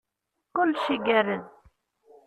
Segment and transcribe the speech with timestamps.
[0.55, 1.45] Kullec igerrez.